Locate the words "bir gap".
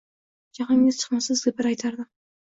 1.59-1.69